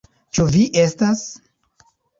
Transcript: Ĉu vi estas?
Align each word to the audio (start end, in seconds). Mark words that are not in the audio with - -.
Ĉu 0.37 0.45
vi 0.55 0.63
estas? 0.85 1.23